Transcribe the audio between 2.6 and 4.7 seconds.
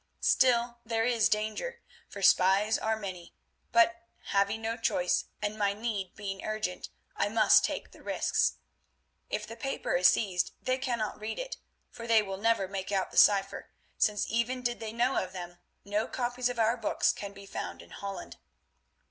are many, but having